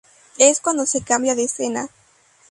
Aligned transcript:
Es 0.39 0.61
cuando 0.61 0.87
se 0.87 1.03
cambia 1.03 1.35
de 1.35 1.43
escena. 1.43 1.87